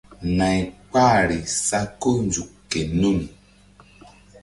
Nay 0.37 0.59
kpahri 0.89 1.39
sa 1.67 1.79
ko 2.01 2.09
nzuk 2.25 2.51
ke 2.69 2.81
nun. 2.99 3.19